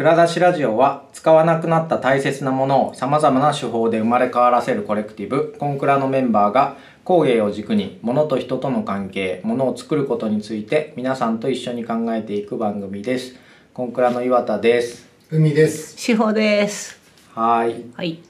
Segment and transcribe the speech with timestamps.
[0.00, 13.34] 蔵出しラジオは使わなくなった大切なものをさまざまな手法で生まれ変わらせるコレクティブコンクラのメンバーが工芸を軸に物と人との関係物を作ることについて皆さんと一緒に考えていく番組です
[13.74, 15.98] コンクラの岩田です海です。
[15.98, 16.98] 志保です。
[17.34, 18.20] はい、はい、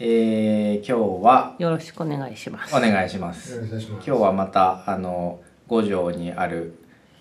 [0.00, 2.74] えー、今日はよろしくお願いします。
[2.76, 4.06] お願いしますよろしくお願いします。
[4.08, 6.74] 今日はまたあの五条にある、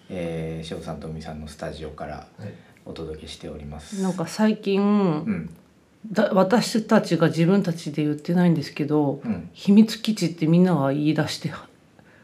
[0.10, 2.69] えー、塩さんと海さんのスタジオからはい。
[2.90, 4.02] お届けしております。
[4.02, 5.50] なんか最近、うん。
[6.12, 9.50] だ私たちが自分たちで言ってないんですけど、うん。
[9.54, 11.52] 秘密基地ってみんなが言い出して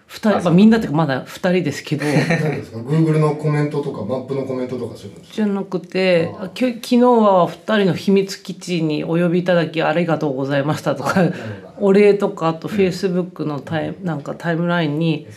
[0.08, 0.44] 二人あそう。
[0.46, 2.72] まあ、みんなっていうかまだ二人ですけど 何です。
[2.72, 2.78] か。
[2.78, 5.36] Google のコメントとかマップのコメントとかそういうのですか。
[5.36, 11.32] じゃなくてあき昨日は二人の秘密基地にお呼びいただきありがとうございましたとか
[11.79, 15.32] お礼とかあとフェイスブックのタイ,、なんかタイムラインにで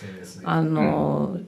[0.44, 1.38] あの、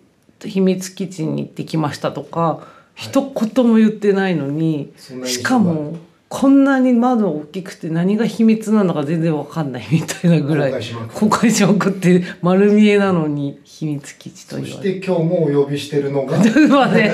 [0.44, 2.66] 秘密基地に行ってきましたとか、
[3.00, 5.96] 一言も言ってないのにそんな印象しかも
[6.28, 15.00] こんなに窓大きくて何が秘密なのか全然わかんないみたいなぐらい公開しまくって丸見えなのに秘密基地とそ言われて。
[15.00, 16.38] して今日もお呼びしてるのが。
[16.68, 17.10] まあね、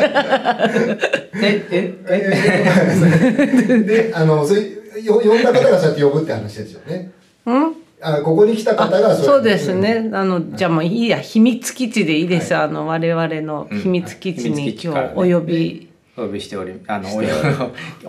[1.34, 3.84] えええ？
[3.86, 4.62] で、あの、それ、
[5.02, 7.10] よ呼んだ方がそうやって呼ぶって話ですよね。
[7.46, 10.10] うんあ、ここに来た方がそうですね。
[10.12, 12.54] あの、じゃあもういいや、秘密基地でいいです。
[12.54, 15.88] あの、我々の秘密基地に今日お呼び。
[16.18, 17.20] お呼びしておりあのお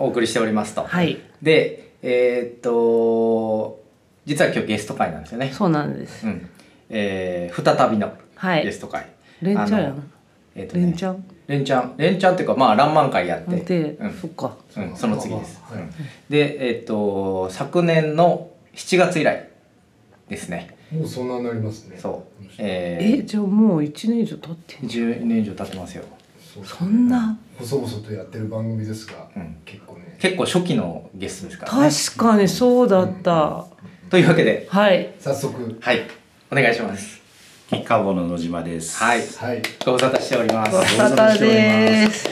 [0.04, 0.82] お送りしておりますと。
[0.82, 1.18] はい。
[1.42, 3.80] でえーっと
[4.24, 5.50] 実は今日ゲスト会なんですよね。
[5.52, 6.26] そうなんです。
[6.26, 6.48] うん。
[6.90, 9.06] えー、再びのはいゲスト会。
[9.42, 10.10] レンチャン。
[10.54, 11.24] えーっとねレンチャン？
[11.48, 13.56] レンチャンレンチャンっていうかまあランマン会やって。
[13.56, 14.56] で、うんそっか。
[14.76, 15.60] うん、その次です。
[16.30, 19.47] でえーっと昨年の7月以来
[20.28, 20.76] ですね。
[20.92, 21.96] もうそんなになりますね。
[21.98, 22.42] そう。
[22.58, 26.04] ええじゃあもう一年以上経ってんー、じゃん10年以上経ってますよ。
[26.54, 27.38] そうそんな？
[27.58, 30.16] 細々とやってる番組ですが、うん結構ね。
[30.18, 31.90] 結構初期のゲストですからね。
[31.90, 33.66] 確かにそうだった、
[34.10, 35.78] というわけではい早速。
[35.80, 36.00] はい
[36.50, 37.17] お願いします。
[37.70, 38.96] キカボの野島です。
[38.96, 39.62] はいはい。
[39.84, 40.72] ご無沙汰しております。
[40.72, 42.26] ご無沙汰です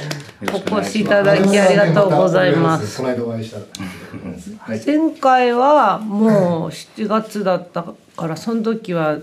[0.70, 3.64] おお越しいただきありがとうございますこの間お会いしたら。
[4.58, 4.82] はい。
[4.86, 9.18] 前回はもう7月だったからその時は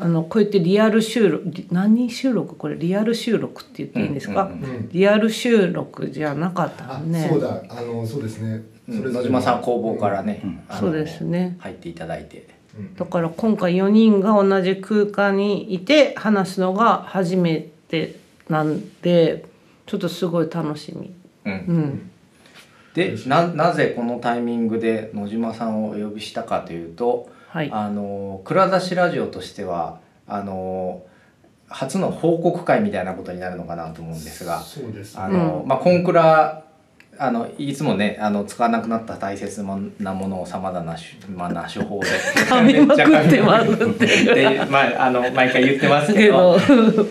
[0.00, 2.76] あのこうやってリアル収録リ何収録これ？
[2.76, 4.50] リアル収録って言っていいんですか、
[4.90, 7.62] リアル収録じゃなかったねそうだ。
[7.68, 8.62] あの、そうですね。
[8.88, 12.61] うん野島さん工房からね、そうですね入っていただいて、うん
[12.96, 18.16] だから今回4人が同じ空間にいて話すのが初めて
[18.48, 19.44] なんで
[19.86, 21.12] ちょっとすごい楽しみ。
[21.44, 22.10] うんうん、
[22.94, 27.70] でななぜこのタイミングで野島さんをお呼びしたかというと、はい。
[27.70, 31.02] あの蔵出しラジオとしてはあの
[31.68, 35.22] 初の報告会みたいなことになるのかなと思うんですがそうですね。
[35.22, 36.64] あの、まあ、コンクラ
[37.18, 39.62] あのいつもねあの使わなくなった大切
[39.98, 46.56] なものをさまざまな手,、まあ、な手法で噛みまくってますってで、まあ、あの毎回言ってますけど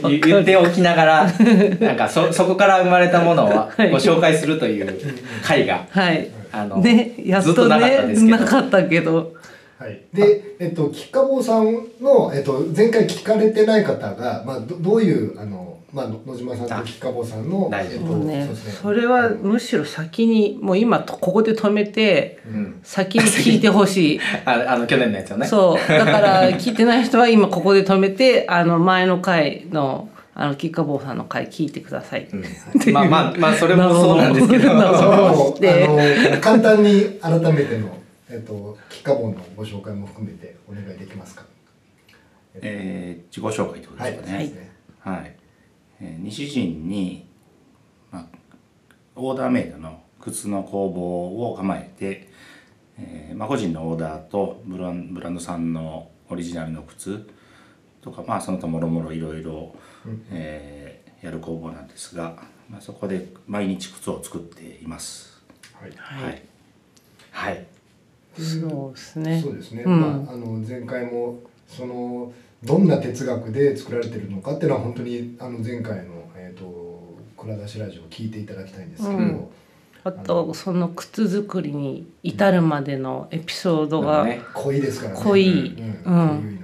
[0.03, 1.31] 言言っておきながら
[1.79, 6.29] なんかそそこから生まれたものをごはい紹介するという回がはい。
[6.53, 9.33] あの、ね、やっとずっとなかったねですけどなかったけど。
[9.81, 18.71] はい、で、えっと、きっかぼうさんの、えっと、前回聞かれてない方が、まあ、どどういう、あの、まあ、の野島さんときっかぼうさんの、えっと、ねそうですね。
[18.73, 24.19] それはむしろ先にもう今とここで止めてうん、先に聞いてほしい。
[24.45, 25.47] ああの去年のやつをね。
[25.47, 25.91] そう。
[25.91, 32.27] だから聞いてない人は今ここで止めてあの前の回のあのキッカボーさんの回聞いてください。
[32.31, 34.71] うん、まあまあまあそれもそうなんですけど。
[34.71, 35.57] あの、
[36.39, 38.00] 簡単に改めての、
[38.31, 41.45] えっと、きっかぼうのご紹介も含めてお願いできますか？
[42.55, 44.37] えー自己紹介ってことはい、ですかね。
[44.37, 44.71] そうですね。
[44.99, 45.35] はい。
[45.99, 47.27] えー西陣に、
[48.11, 48.25] まあ、
[49.15, 52.29] オーダーメイドの靴の工房を構えて、
[52.97, 57.27] えーまあ、個人のオーダーとブランブランドさんのオリジナルの靴
[58.01, 59.75] とか、まあ、その他もろもろいろいろ
[60.31, 65.43] えーやる工房なんですが、まあ、そこで毎日靴を作っています。
[65.73, 65.91] はい。
[65.95, 66.41] はい。
[67.31, 67.67] はい
[68.37, 69.83] そうですねそうですね。
[69.83, 72.31] うんまあ、あの、前回も、その、
[72.63, 79.17] どんな哲学で作られてるのかっていうのは、本当に、あの、前回の、えっと、蔵出しラジオを聞いていただきたいんですけど。
[79.17, 79.47] うん
[80.03, 85.21] あとその靴作りに至るまでのエピソードがね濃いですからね。
[85.23, 86.61] 濃いうん、うん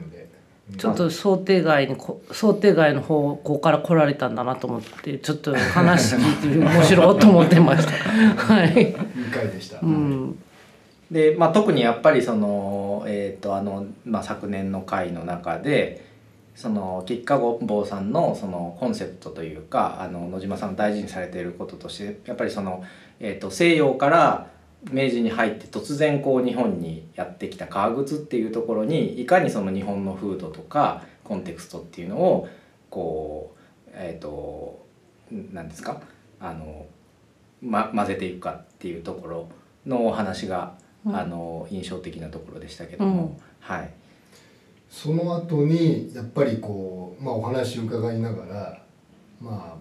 [0.77, 7.93] ちょっと想定外にこ想定外の方向から来られたんだなと思ってちょっと話聞いて面白いと思ってました。
[8.35, 8.67] はい。
[8.75, 8.93] いい
[9.31, 9.79] 回でした。
[9.81, 10.37] うん。
[11.11, 16.05] で、まあ、特にやっぱりその、えーとあのまあ、昨年の回の中で
[16.55, 22.83] その吉川坊さんのそのコンセプトというかあの野島さんが大事にされていることとしてやっぱりその、
[23.19, 24.49] えー、と西洋から
[24.91, 32.47] 明治に入って突然こう日本にやってきた革靴っていうところにいかにその日本の風土とかコンテクストっていうのを
[32.89, 34.85] こうえっ、と
[35.31, 36.01] 何ですか
[36.39, 36.85] あの、
[37.61, 39.49] ま、混ぜていくかっていうところ
[39.85, 40.73] のお話が、
[41.05, 41.15] うん。
[41.15, 43.37] あの印象的なところでしたけども、うん。
[43.59, 43.89] はい。
[44.89, 48.81] その後にやっぱりこう、まあ、お話を伺いながら
[49.41, 49.77] ま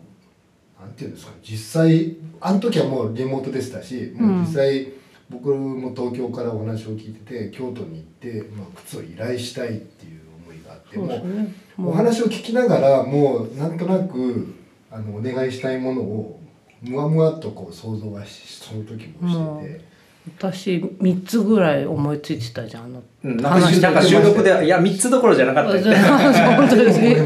[0.79, 4.89] あなんていうんですか実際あの時はもうリモートでしたし、もう実際
[5.31, 14.55] 僕も東京からお話を聞いてて京都に行って、まあ、靴を依頼したいっていう思いがあってそうですもねうお話を聞きながらもうなんとなく
[14.91, 16.41] あのお願いしたいものを
[16.83, 19.96] むわむわっとこう想像はしその時もしてて。
[20.39, 25.85] 私三つぐらい思いついてたじゃんあのうん、なんかなんか収録でいや3つどころじゃなかったよ。
[25.85, 25.97] ね。
[25.97, 26.99] 本当です。
[27.01, 27.17] ね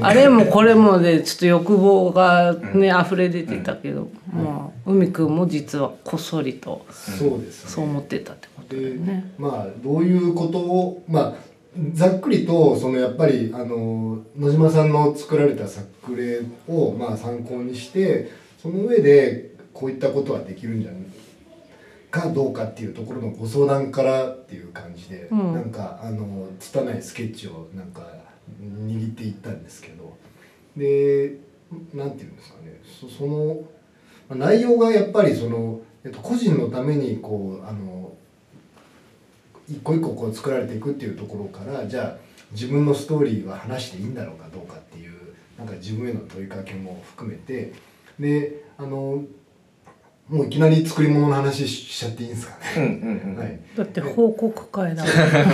[0.00, 7.70] あれもこれもでちょっと欲望がね、溢れ出てたけど、まあ海くんも実はこっそりとそうですね。
[7.70, 9.32] そう思ってたってことだよでね。
[9.38, 11.34] まあどういうことをまあ
[11.94, 15.86] ざっくりとそのやっぱりあの野島さんの作られた作
[16.16, 18.30] 例をまあ参考にして
[18.62, 21.00] その上でこういったことはできるんじゃない？
[22.10, 25.54] かどうかっていうところのご相談からっていう感じで、うん。
[25.54, 28.02] なんかあの拙いスケッチをなんか
[28.60, 30.16] 握っていったんですけど。
[30.76, 31.36] で
[31.94, 32.80] なんていうんですかね。
[32.84, 33.62] そその
[34.28, 38.12] まあ内容がやっぱりその、えっと、個人のためにこうあの
[39.68, 42.16] 一個一個こう作られていくっていうところからじゃあ
[42.52, 45.12] 自分のストーリーは話していいんだろうかどうかっていう
[45.56, 47.72] なんか自分への問いかけも含めて。
[48.18, 49.24] であの
[50.30, 53.22] もういきなり作り物の話しちゃっていいんですかうんね。
[53.24, 53.36] うんうん。
[53.36, 55.44] はい、だって報告会だから。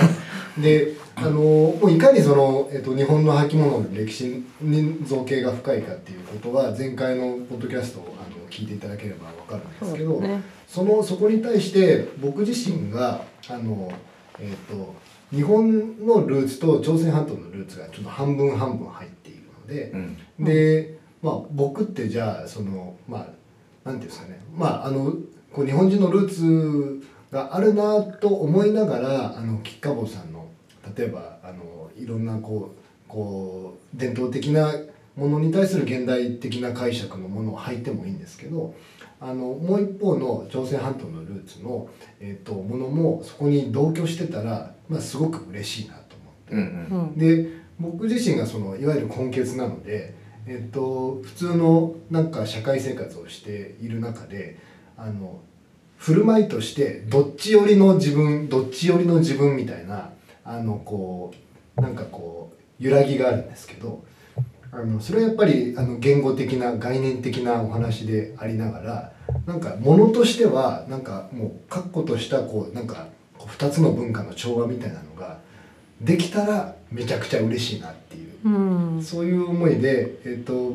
[0.62, 13.92] であのもういかにその、えっと、日本の履物の歴史に造形が深いかっていうことは前回のポッドキャストをあの聞いていただければ分かるんですけどそうですねそのそこに対して僕自身があの、
[14.38, 14.94] えっと
[15.32, 23.26] 日本のルーツと朝鮮半島のルーツがちょっと半分半分入っているので、うんで、まあ、僕ってじゃあそのまあ
[23.86, 25.12] なんていうんですかねまああの
[25.52, 30.48] こう日本人のルーツがあるなと思いながらあの吉川坊さんの
[30.96, 34.72] 例えばあのいろんなこうこう伝統的な
[35.16, 38.74] ものに対する現代的な解釈のものを履いてもいいんですけど
[39.20, 41.88] あのもう一方の朝鮮半島のルーツの、
[42.20, 46.54] えー、とものもそこに同居してたら、まあ、すごく嬉しいなと思って。
[46.54, 50.14] うんうんうんで僕自身がそのいわゆる根血なので、
[50.46, 54.58] えっと、普通のなんか社会生活をしている中で
[54.96, 55.40] あの
[55.96, 60.10] 振る舞いとしてどっち寄りの自分どっち寄りの自分みたいな
[60.44, 61.34] あのこ
[61.76, 64.04] うなんかこう揺らぎがあるんですけど
[64.70, 69.12] あのそれはやっぱりあの言語的な概念的なお話でありながら
[69.46, 73.08] なんかものとしてはなんかもう確固としたこうなんか
[73.38, 75.38] こう2つの文化の調和みたいなのが
[76.00, 79.02] できたらめちゃくちゃ嬉しいなっていう、うん。
[79.02, 80.74] そういう思いで、えっと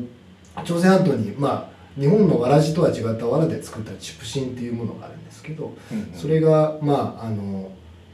[0.64, 7.70] 朝鮮半島にまあ日本のわらじとは違ったわらで作ったチプシンっていうものがあるんですけど、うんそれがまああの、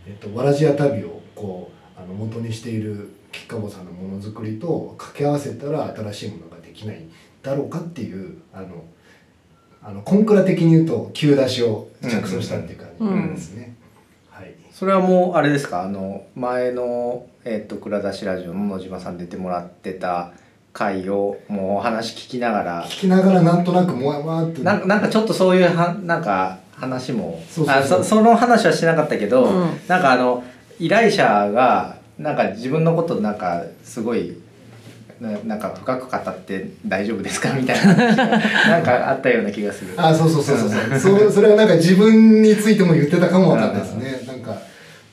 [0.06, 7.02] えっと、わらじや旅をこうあの元にしている吉川坊さんのものづくりと掛け合わせたら新しいものができない
[7.42, 8.84] だろうかっていうあの
[9.82, 13.62] あのコンクラ的に言うと急出しを着想したっていう感じなんですね。
[13.62, 13.72] はい
[14.78, 15.82] それはもうあれですか？
[15.82, 20.30] あの前の、えっと蔵出しラジオの野島さん出てもらってた
[20.72, 22.84] 回をもうお話聞きながら。
[22.86, 24.62] 聞きながらなんとなくもわもわって。
[24.62, 27.42] なんかなんかちょっとそういうはなんか話も。
[27.50, 28.00] そうそうそう。
[28.00, 29.70] あそその話はしてなかったけど、うん。
[29.88, 30.44] なんかあの
[30.78, 34.36] 依頼者がなんか自分のことなんかすごい
[35.20, 37.52] ななんか深く語って大丈夫ですか？
[37.52, 37.94] みたいな。
[37.96, 39.94] 話 がなんかあったような気がする。
[39.96, 40.70] あそうそうそうそう。
[41.00, 44.07] そうそそれはなんか自分についても言ってたかもわかんないですね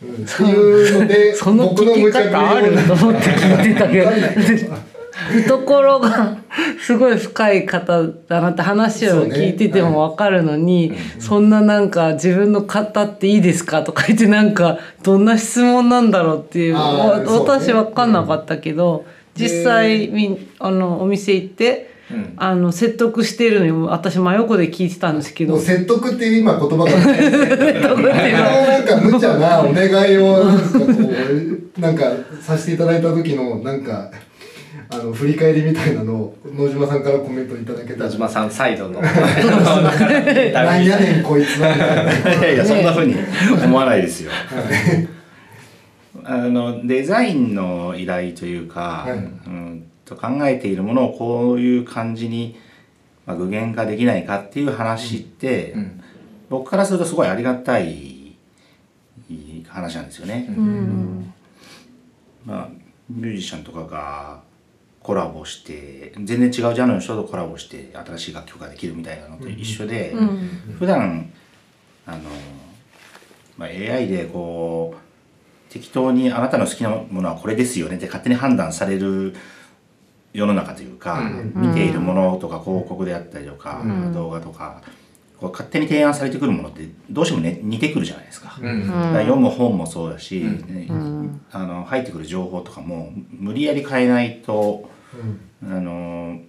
[0.05, 4.85] うん、っていうのでその聞き方あると思って聞いてたけど。
[5.15, 6.37] 懐が
[6.79, 11.49] すごい深い方だなって話を聞いてても分かるのにそ,、ん。
[11.49, 16.79] ななんか自分の方っていいですかとか言ってなんかどんな質問なんだろうっていうね。
[16.79, 19.41] 私分かんなかったけど、うん。
[19.41, 21.94] 実際あのお店行って。
[22.11, 22.33] うん。
[22.37, 25.57] あの説得してるのに私真横で聞いてたんですけど。
[25.59, 27.73] 説得っていう今言葉がないですね。
[27.81, 30.85] なんか無茶なお願いをなんかこ
[31.77, 33.59] うなんかさせていただいた時の。
[33.59, 34.11] なんか
[34.87, 39.01] あの振り返りみたいなのを野島さんからコメントいただけたら野島さんサイドの。
[39.01, 39.09] な
[40.73, 41.79] んやねんこいつなみ
[42.21, 43.15] たいやいやそんなふうに
[43.63, 44.31] 思わないですよ。
[46.23, 49.17] あのデザインの依頼というか、はい。
[49.17, 52.59] うん、と考えているものをこういう感じに、
[53.25, 56.03] まあ、具現化できないかっていう話って、うん。
[56.49, 58.35] 僕からするとすごいありがたい
[59.67, 60.45] 話なんですよね。
[60.49, 61.33] うん。
[62.45, 62.69] まあ、
[63.09, 64.41] ミュージシャンとかが
[65.01, 70.37] コラボして全然違うジャンルの人とコラボして新しい楽曲ができるみたいなのと一緒で、うん。
[70.77, 71.31] 普段
[72.05, 72.19] あの、
[73.57, 79.35] まあ、AI でこう適当にあなたの好きなものはこれですよねって勝手に判断される
[80.35, 83.81] 世の中というか、見ているものとか広告であったりとか、
[84.13, 84.81] 動画とか
[85.39, 88.57] こう勝手に提案されてくるものってどうしても、ね、似てくるじゃないですか。
[88.61, 88.87] うん。
[88.87, 91.41] だから読む本もそうだし、ねん。
[91.51, 94.89] あの入ってくる情報とかも無理やり変えないと
[95.63, 95.73] うん。
[95.73, 96.39] あの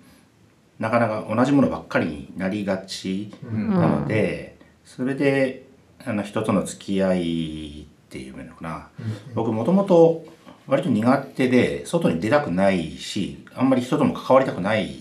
[0.79, 5.67] なかなか同じものばっかりになりがちなので、それで
[6.05, 8.89] あの人との付き合いっていうのかな、
[9.35, 10.25] 僕もともと
[10.67, 14.97] 割と苦手で外に出たくないしあんまり人とも関わりたくない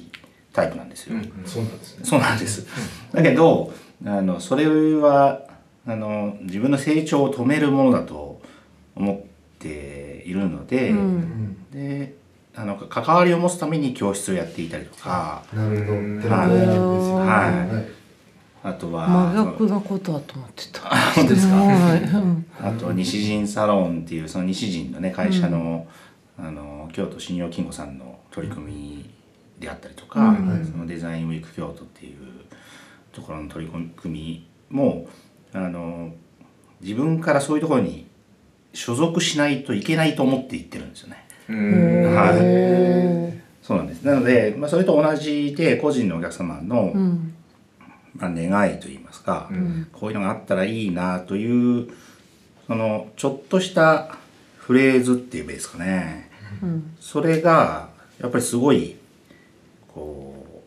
[0.53, 1.19] タイプなんですよ。
[1.45, 2.05] そうなんですね。
[2.05, 2.65] そうなんです。
[3.13, 3.73] だけど、
[4.05, 5.41] あの、それは、
[5.85, 8.41] あの、自分の成長を止めるものだと
[8.95, 11.57] 思っているので、うん。
[11.71, 12.15] で、
[12.55, 15.93] あの、関わりを持つために教室をやっていたりとか、なるほど。
[17.17, 18.04] はい
[18.67, 20.81] あとは、真逆なことだと思ってた。
[21.13, 22.67] 本当ですか？
[22.67, 25.85] あと西陣サロンっていうその西陣のね会社の,、
[26.39, 29.09] あの京都信用金庫さんの取り組み
[29.59, 32.17] であったりとか、うんそのデザインウィーク京都っていう
[33.13, 35.07] ところの取り組みも
[35.53, 36.11] あの
[36.81, 38.07] 自分からそういうところに
[38.73, 41.27] 所属しないといけないと思って言ってるんですよね。
[41.49, 42.15] うん。
[42.15, 43.41] はい。
[43.61, 44.01] そうなんです。
[44.03, 47.35] なので、まあ、それと同じで個人のお客様の、うん
[48.17, 49.87] まあ、願いといいますか、ん。
[49.91, 51.89] こういうのがあったらいいなという
[52.67, 54.17] そのちょっとした
[54.57, 56.29] フレーズっていうべですかね。
[56.63, 56.95] うん。
[56.99, 58.95] それがやっぱりすごい
[59.93, 60.63] こ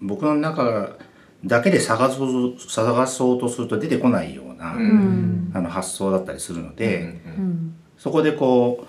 [0.00, 0.96] う僕の中
[1.44, 5.50] だけで探そう探そうとすると出てこないような、うん。
[5.54, 8.86] あの発想だったりするので、うんそこでこ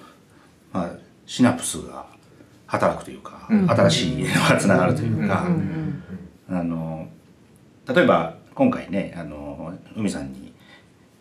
[0.74, 0.92] う、まあ、
[1.26, 2.08] シナプスが
[2.66, 3.70] 働くというか、うん。
[3.70, 5.46] 新しいのがつながるというか。
[5.48, 6.04] うん。
[6.50, 7.08] あの
[7.94, 10.54] 例えば今回ねあの海さんに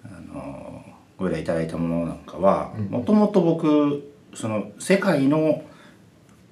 [0.05, 0.83] あの
[1.19, 5.63] ご依頼いただいたものなんかはもともと僕その世界の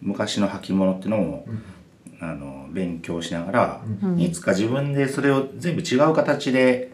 [0.00, 1.47] 昔の履物っていうのを、
[2.21, 4.21] あの勉強しながら、うん。
[4.21, 6.92] いつか自分でそれを全部違う形で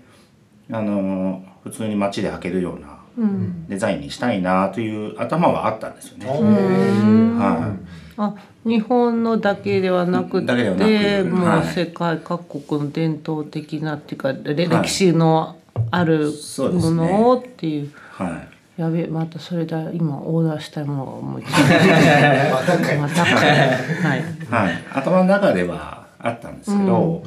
[0.70, 3.66] あの普通に街で履けるようなうん。
[3.68, 6.26] デザインにしたいなという頭はあったんですよね。
[6.26, 7.38] うん。
[7.38, 7.80] はい。
[8.16, 15.56] あ日本のだけではなくてもう世界各国の伝統的なっていうか、歴史の
[15.90, 17.92] あるものをっていう。
[18.12, 18.28] は
[18.76, 18.80] い。
[18.80, 22.98] やべえまたそれだ今オーダーしたいものが思いついたまたかい。
[22.98, 24.22] またかはい。
[24.50, 27.22] はい、頭の中ではあったんですけど、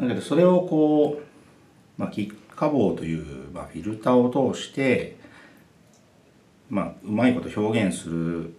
[0.00, 5.16] だけどそれをこう、まあ、キッカ棒という、まあ、フィルターを通して、
[6.70, 8.54] まあ、うまいこと表現する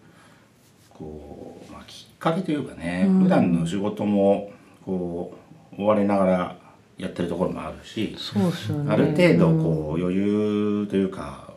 [0.98, 3.24] こう、まあ、きっかけというかね、うん。
[3.24, 4.52] 普段の仕事も
[4.86, 5.38] こ
[5.78, 6.58] う追われながら
[6.98, 8.92] やってるところもあるし、そうですよね。
[8.92, 11.54] ある程度こう余裕というか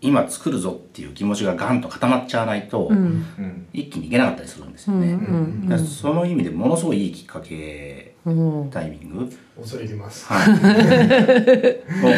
[0.00, 2.96] 今作るぞっていう気持ちがガンと固まっちゃわないと、うん。
[2.96, 5.26] うん一気にいけなかったりするんですうんよね。
[5.68, 10.26] うんその意味でものすごいいいきっかけうんうんタイミング、恐れ入ります。
[10.26, 10.48] はい、
[12.04, 12.10] を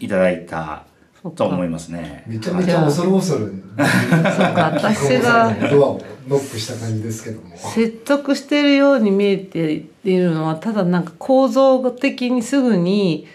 [0.00, 0.84] いただいた
[1.30, 2.24] と思いますね。
[2.26, 3.52] めちゃめちゃ恐る恐る。
[3.76, 7.56] 私がドアをノックした感じですけども。
[7.56, 13.26] 説得してるように見えているのはただなんか構造的にすぐに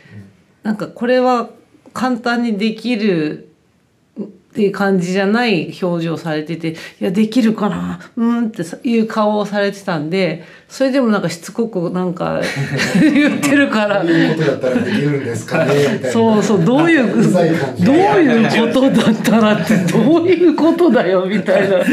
[0.64, 1.50] なんかこれは
[1.94, 3.50] 簡単にできる
[4.22, 8.00] っていう感じじゃない表情されてて「いやできるかな？
[8.16, 12.40] うん」っていう顔をされてたんでそれでもなんかしつこくなんか
[13.02, 14.02] 言ってるから。
[14.02, 16.10] こういうことだったらできるんですかねみたいな。
[16.12, 17.86] そうそうどういううざい感じ。
[17.86, 21.84] どういうことだったらってどういうことだよみたいな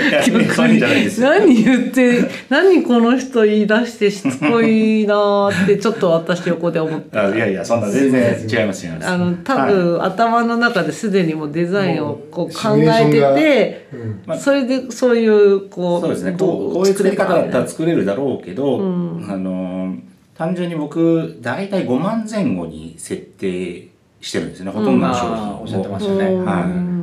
[0.52, 1.30] そういうんじゃないですよ。
[1.30, 7.18] 何言って何この人言い出してしつこいなーってちょっと私横で思って。
[7.18, 8.23] あいやいやそんな全然
[8.61, 9.09] 違います違います。
[9.09, 9.73] あの多はい。
[9.73, 16.33] 分、頭の中ですでにもうデザインをこう考えてて、うんまあそれでそういうこうそうですね。
[16.33, 19.20] どこうこういう作り方だったら作れるだろうけど、う。
[19.20, 19.30] ん。
[19.30, 19.96] あの
[20.35, 23.88] 単純に僕大体5万前後に設定
[24.20, 24.70] してるんですね。
[24.70, 25.62] ほとんどの商品を。
[25.62, 26.26] おっしゃってましたね。
[26.26, 26.44] うん。
[26.44, 26.96] はい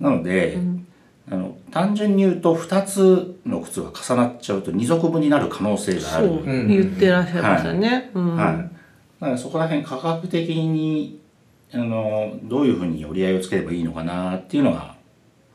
[0.00, 0.86] なので、ん。
[1.30, 6.28] あの単純に言うと2つの靴が重なっちゃうと2足分になる可能性がある。
[6.28, 6.44] そう。
[6.44, 8.10] 言ってらっしゃいましたね。
[8.14, 8.36] うん。
[8.36, 8.56] はい、
[9.20, 11.20] だからそこら辺価格的に
[11.72, 14.96] あのどういうふうに折り合いをつければいいのかなっていうのが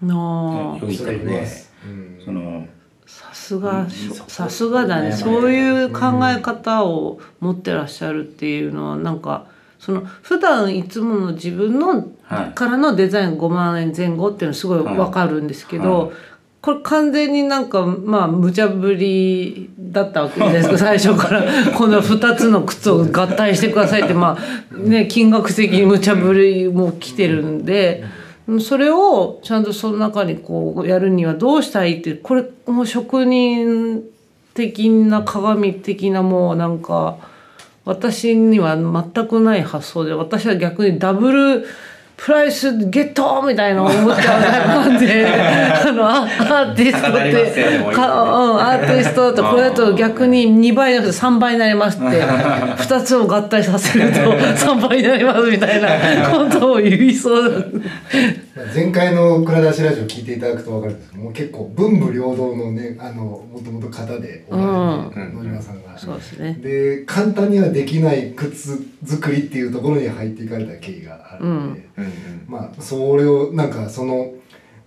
[0.01, 1.73] よぎったのでそれます。
[1.85, 2.21] うん。
[2.25, 2.67] その
[3.09, 3.89] さすがうん。
[3.89, 5.11] さすがだね。
[5.11, 9.47] そそういう考え方を持ってらっしゃるっていうのはなんか
[9.79, 12.53] その普段いつもの自分のはい。
[12.53, 16.11] からのデザイン5万円前後っていうのはすごいわかるんですけど、はい。
[16.61, 21.43] これ完全になんかまあ無茶ぶりだったわけですけど 最初から。
[21.73, 28.03] この2つの靴を合体してくださいってまあね金額的に無茶ぶりも来てるんで。
[28.59, 34.03] それをちゃんとその中にこうやるにはどうしたいいってこれもう職人
[34.55, 37.17] 的な鏡的なもうなんか
[37.85, 41.67] 私には全くない発想で私は逆にダブル
[42.21, 52.19] プライスゲットみたいな思っちゃうタイプなんであのアーティストってか、うん、アーティストだとこれだと逆に2倍じゃなくて3倍になりますって。
[52.89, 57.65] 2つを合体させると3倍になりますみたいなことを言いそうだ
[58.73, 65.97] 前回の蔵出しラジオ聞いていただくと分かるんですけどもう結構文武両道のねあのもともと型でおられて、うん野島さんが。
[65.97, 66.53] そうですね。
[66.61, 72.11] で簡単にはできない靴作りっていうところに入っていかれた経緯があるので、うんうん
[72.47, 74.33] まあそれをなんかその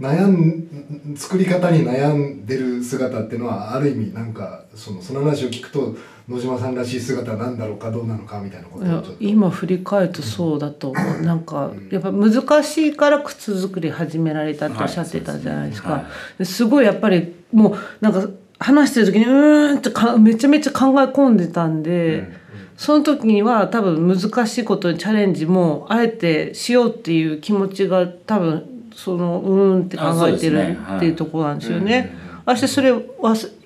[0.00, 5.96] 悩ん作り方に悩んでる姿っていうのはある意味なんかそのその話を聞くと
[6.32, 9.24] 野島さんらしい姿なんだろうかどうなのかみたいなこといやをちょっと。
[9.24, 16.04] 今振り返るとそうだと思う、なんかやっぱ難しいから靴作り始められたっておっしゃってたじゃないですか、はい
[16.38, 22.32] ですごいやっぱりもうなんか話してる時にうーんってかめちゃめちゃ考え込んでたんで、
[22.76, 32.14] その時には多分難しいことにチャレンジもあえてしようっていう気持ちが多分そのうーんって考えてるっていうところなんですよね。
[32.44, 33.00] あしてそれは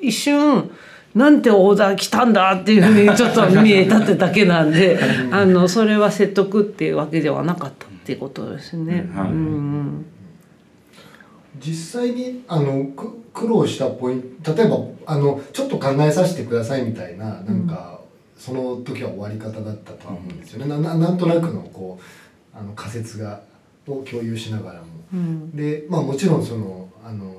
[0.01, 0.71] 一瞬
[1.17, 4.99] なんてオーダー来たんだっていうふうにちょっと見えたってだけなんで
[5.33, 9.11] あのそれは説得っていうわけではなかったっていうことですね。
[9.15, 10.07] はいうん
[11.59, 17.99] 実際にあのく苦労したポイント例えばあのちょっと考えさせてくださいみたいななんか、
[18.37, 20.69] その時は終わり方だったとは思うんですよね。
[20.69, 23.41] なななんとなくのこうあの仮説が
[23.89, 24.87] を共有しながらも。
[25.15, 27.35] うんでまあもちろんそのあの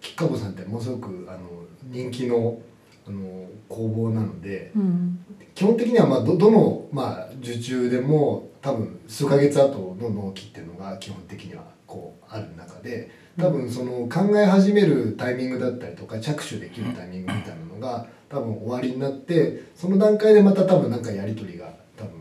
[0.00, 1.38] 吉川さんってものすごくあの
[1.84, 2.58] 人気の
[3.06, 22.12] あの工房なのでうん基本的にはまあどどの、まあ、受注でも多分数ヶ月後の納期っていうのが基本的にはこうある中で多分その考え始めるタイミングだったりとか着手できるタイミングみたいなのが多分終わりになってその段階でまた多分なんかやり取りが多分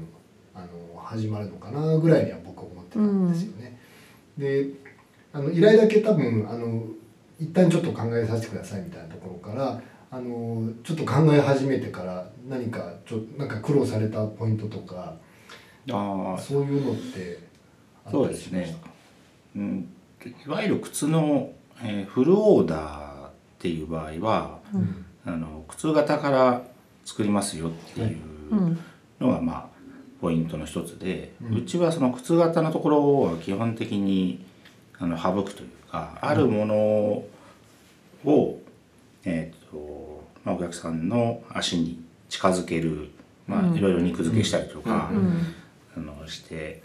[0.53, 3.79] あの始まるのかなぐらいには僕は思ってたんですよね。
[4.37, 4.67] で
[5.31, 6.83] あの依頼だけ多分あの
[7.39, 9.81] 一旦ちょっと考えさせてくださいみたいなところから
[10.13, 15.15] あのちょっと考え始めてから何かちょなんか苦労されたポイントとか
[15.91, 17.39] ああそういうのって
[18.05, 18.77] あそうったりしましですね、
[19.55, 19.89] うん、
[20.45, 21.49] いわゆる靴の、
[21.81, 24.59] えーフルオーダーっていう場合は、
[25.25, 26.61] あの靴型から
[27.05, 28.17] 作りますよっていう
[28.51, 28.79] うん
[29.19, 29.65] のがまあ
[30.21, 34.45] ポイントの一つで、ううんちはその靴型のところは基本的に
[34.99, 36.75] あの省くというかあるもの
[38.25, 38.59] を、
[39.25, 40.02] えーと
[40.43, 43.09] まあ、お客さんの足に近づける、
[43.47, 43.73] まうん。
[43.73, 45.41] あ、いろいろ肉付けしたりとか、うん。
[45.95, 46.81] あのして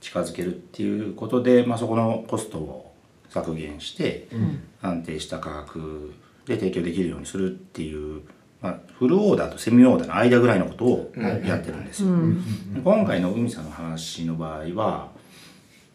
[0.00, 2.94] 近づけるっていうことで、まあ、そこのコストを
[3.30, 4.62] 削減してうん。
[4.80, 6.14] 安定した価格
[6.46, 8.22] で提供できるようにするっていう、
[8.62, 12.02] まあ、フルオーダーとセミオーダーの間ぐらいのことをやってるんです。
[12.02, 12.08] よ。
[12.08, 12.42] うん。
[12.82, 15.10] 今回の海さんの話の場合は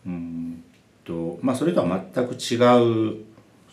[0.06, 0.64] うん
[1.04, 2.56] と、まあ、それとは全く違
[3.14, 3.24] う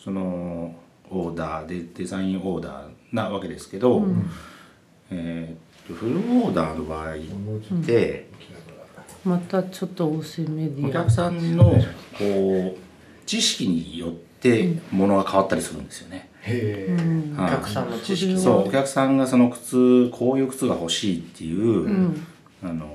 [0.03, 0.75] その
[1.11, 4.05] オーダーでデザインオーダーなわけですけど、
[5.11, 8.29] えーとフルオーダーの場合って、
[9.25, 11.65] またちょっとおィア客さんの
[12.19, 12.77] こう
[13.27, 16.31] 知識によってものが変わったりするんですよね。
[16.43, 17.37] へえ、うん。
[17.37, 22.27] はいお客さんの知識うんそうお客さんがその靴こういう靴が欲しいっていう、うん。
[22.63, 22.89] あの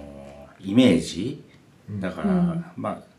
[0.59, 1.43] イメージ。
[1.99, 2.65] だから、うん。
[2.75, 3.14] まあ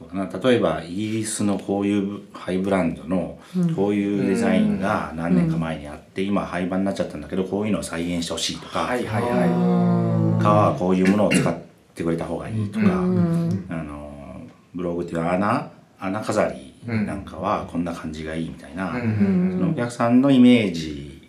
[0.00, 0.50] そうだな。
[0.50, 3.38] 例えばイギリスのこういうハイブランドの
[3.76, 10.42] こういうデザインが何年か前にあって、今廃盤になっちゃったんだけどこういうのを再現してほしいとか、はいはいはい。
[10.42, 11.54] かはこういうものを使っ
[11.94, 13.66] てくれた方がいいとか、うん。
[13.68, 14.40] あの
[14.74, 21.28] ブログっていう穴穴飾りなんかはこんな感じがいいみたいな、そのお客さんのイメージ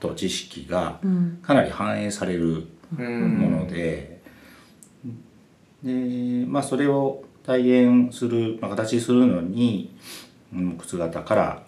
[0.00, 1.38] と知識がうん。
[1.40, 2.66] かなり反映される
[2.98, 4.20] うんもので、
[5.84, 9.94] でまあそれを体現する、まあ、形にするのに、
[10.54, 11.62] うん、靴型から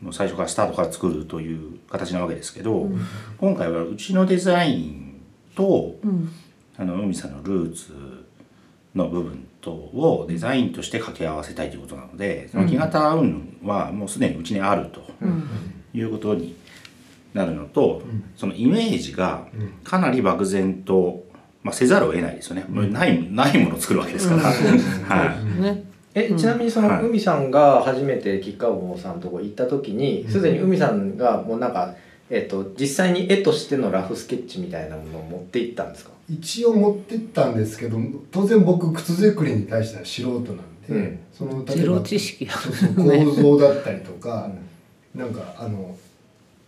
[0.00, 2.90] もう最初からスタートから作るという形なわけですけど、
[3.38, 5.20] 今回はうちのデザイン
[5.54, 6.30] とうん。
[6.78, 7.92] あの海さんのルーツ
[8.94, 15.02] の部分とをデザインとして掛け合わせたいということなのでその木型運はもうすでにうちにあると
[15.94, 16.54] いうことに
[17.32, 18.02] なるのと、
[18.34, 19.46] そのイメージが
[19.84, 21.25] かなり漠然と、
[21.66, 24.42] まあ、せざるを得ないですよね、もうないないものを作るわけですから。
[24.42, 25.62] はい。
[25.62, 25.84] ね。
[26.14, 27.04] えちなみにそのはい。
[27.04, 31.94] 海さんが初めて吉川坊さんのとこ行った時にすでに海さんがもうなんか、
[32.30, 36.12] えっと実際に絵としてのラフスケッチみたいなものを持って行ったんですか？
[36.30, 37.98] 一応持ってったんですけど
[38.32, 41.18] 当然僕靴作りに対しては素人なんで、うん。
[41.32, 44.50] そのゼロ知識だそうそう構造だったりとか、
[45.14, 45.94] なんかあの、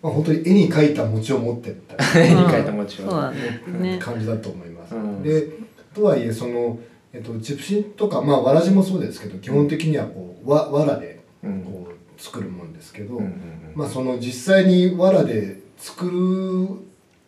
[0.02, 3.98] まあ、本当に絵に描いた餅を持ってった 絵に描いたもちろんそうだねね。
[3.98, 4.67] 感じだと思います。
[4.92, 5.22] うん。
[5.22, 5.48] で
[5.94, 6.78] とはいえその、
[7.12, 11.62] えっと、チプシンとかまあわらじもそうですけど基本的にはこうわわらでうん。
[11.62, 16.12] こう作るもんですけど、うんうんまあその実際にわらで作る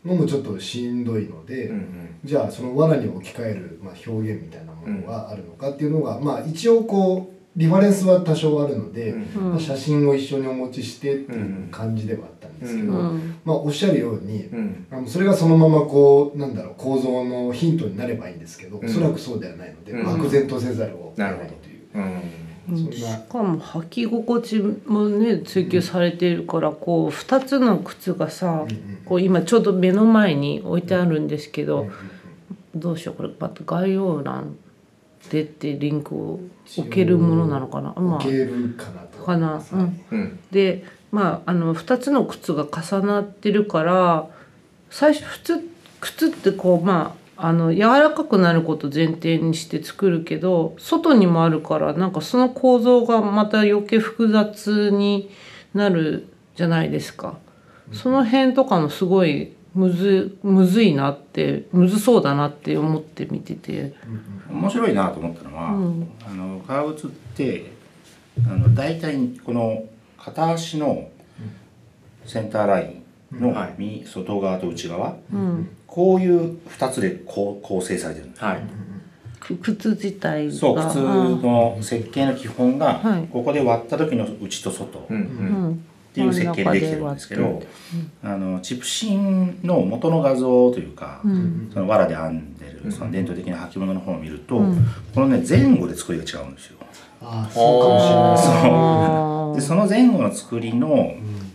[0.04, 2.18] のもちょっとしんどいので、うんうん。
[2.24, 13.40] じゃあその罠に置き換える、まあ、表現みたいなものがあるのかっていうのが、まあ一応こうリファレンスは多少あるので、うんまあ、写真を一緒にお持ちしてっていう感じではあったんですけど、うん。
[13.44, 14.86] まあおっしゃるように、うん。
[14.90, 18.86] あのそれがそのままこうなんだろう構造のヒントになればいいんですけど、うん。
[18.86, 20.04] おそらくそうではないので、うん。
[20.04, 21.50] 漠然とせざるを得ないなるほど。
[21.56, 21.80] という。
[21.94, 22.22] うん。
[22.76, 22.92] そんな。
[22.92, 31.94] しかも履き心地もね追求されているからこう2つの靴がさうんうんこう今ちょうど目の前に置いてあるんですけどうんうん
[32.74, 34.56] どうしようこれまた概要欄
[35.30, 36.40] でってリンクを
[36.78, 40.00] 置けるものなのかなま置けるかなとあかなうん。
[40.12, 44.28] うんでまああの2つの靴が重なってるから
[44.90, 45.68] 最初普通
[46.00, 55.30] 靴ってこうまああの柔らかくなること前提にして作るけど外にもあるからなんかその構造がまた余計複雑に
[55.72, 57.38] なるじゃないですか。
[57.92, 63.94] その辺とかもすごいむずむずいなってむずそうだなって思って見てて。
[64.50, 67.72] 面白いなと思ったのは、うんあの革靴って
[68.46, 69.84] あの大体この
[70.22, 71.08] 片足の
[72.26, 73.02] センターライ
[73.32, 73.74] ンのはい。
[73.78, 78.26] 右外側と内側、うん、こういう2つでこう構成されてる。
[78.26, 78.60] んですはい
[79.40, 80.52] く靴自体が。
[80.52, 83.28] そう靴の設計の基本が、はい。
[83.32, 84.98] ここで割った時の内と外。
[84.98, 87.62] っていう設計でできてるんですけど、
[88.22, 91.70] あのチプシンの元の画像というか、うん。
[91.72, 94.86] その藁で編んでるその伝統的な履物の方を見ると、うん。
[95.14, 96.78] このね前後で作りが違うんですよ。
[97.22, 98.36] ああそうかもしれない。
[98.36, 98.70] ですね。
[98.72, 101.14] あーでその前後の作りの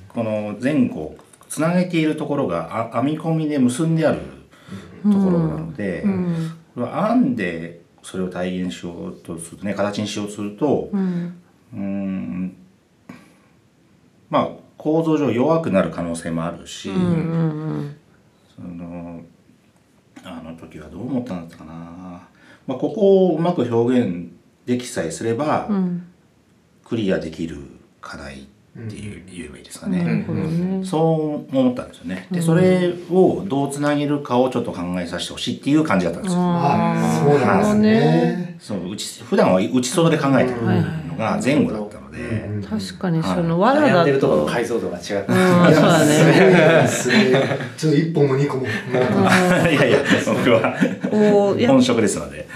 [0.09, 1.17] この前後を
[1.49, 4.19] つなげているところがあ編み込みで結んである
[5.03, 6.51] ところなので、うん。
[6.75, 12.55] これは編んでそれを体現しようとするとね形にしようとするとうん。
[14.29, 17.97] まあ構造上弱くなる可能性もあるし、うんうん。
[18.55, 19.21] その
[20.23, 21.73] あの時はどう思ったんだったかな、
[22.67, 24.31] まあ、ここをうまく表現
[24.65, 26.07] できさえすれば、うん
[26.85, 27.57] クリアできる
[27.99, 30.03] 課題っていう、言えばいいですかね。
[30.03, 30.85] ね。
[30.85, 32.27] そう思ったんですよね。
[32.29, 36.41] で、それをどうつなげるかをちょっと考えさせてほしいっていう感じだったんですよ。
[36.43, 38.57] あそうなんですね。
[38.59, 44.45] そう、うち、普段は内外で考えてるはいのが前後だったので、確かにはいその藁悩んだでるところ。
[44.45, 45.33] 解像度が違ってうんそう
[45.83, 46.87] だね。
[47.77, 48.67] ちょっと一本も二個も。
[48.67, 48.67] い
[49.73, 49.97] やいや、
[50.27, 50.77] 僕は
[51.67, 52.47] 本職ですので。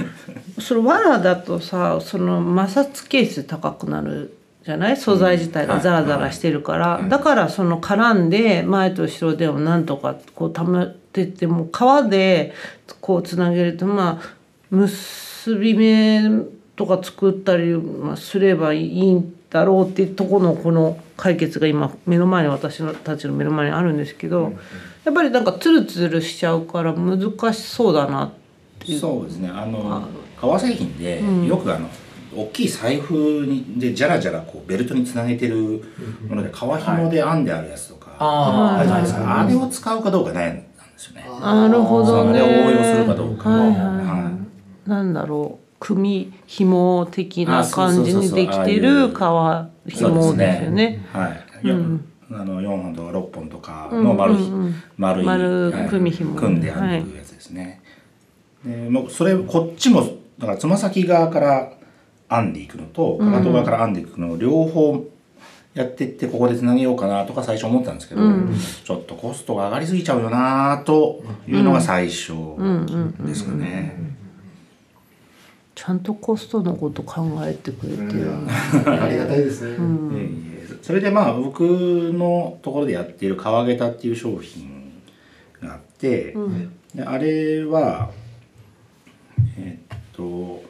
[0.60, 4.98] その藁だとさその摩擦係数高くなるじゃない？
[4.98, 12.54] 素材自体がザラザラしてるから、だからその絡んで前と後ろでもなんとかこう保ってっても皮で
[13.02, 14.36] こうつなげるとまあ
[14.70, 16.22] 結び目
[16.76, 24.54] とか作ったり、まあ、すればいいんだろうっていうところのこの解決が今目の前に私たちの目の前にあるんですけど、
[25.04, 27.20] やっぱりなんかツルツルしちゃうから難
[27.54, 28.39] しそうだなって
[28.86, 29.00] いう。
[29.00, 29.50] そうですね。
[29.50, 30.08] あの
[30.40, 31.90] 革製品でうんよくあの
[32.36, 35.84] 大きい財布にでじゃらじゃらこうベルトにつなげてる
[36.28, 39.42] もので革紐で編んであるやつとかああるじゃないですはいか。
[39.42, 40.64] あれを使うかどうか悩んだんで
[40.98, 41.26] すよね。
[41.42, 42.40] なるほどね。
[42.40, 44.32] それを応用するかどうかはいはいはは
[44.86, 44.90] い。
[44.90, 51.06] なんだろう組紐的な感じにできてる革紐ですよね。
[51.12, 51.68] はい。
[51.68, 57.79] ようんあの4本とか6本とかの丸い、うんうんうん丸い丸はい組紐組んで編んでいくやつですね。
[58.66, 60.02] でもうそれこっちも
[60.38, 61.74] だからつま先側から
[62.30, 65.06] 編んでいくのとかかと側から編んでいくのを両方
[65.74, 73.96] やってってここでつなげようかなとか最初思ったんですけど、うんちょっとコストが上がりすぎちゃうよなというのが最初うんうんですかね。
[75.76, 78.32] ちゃんとコストのこと考えてくれてる。
[78.86, 79.78] ありがたいですね。
[80.82, 85.02] それでまあ僕のところでやっている川下駄っていう商品
[85.62, 88.10] があって、うんであれは
[89.58, 90.64] えっと